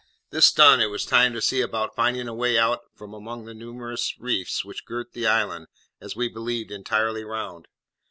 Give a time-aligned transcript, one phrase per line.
[0.31, 3.53] This done, it was time to see about finding a way out from among the
[3.53, 5.67] numerous reefs which girt the island,
[5.99, 7.67] as we believed, entirely round.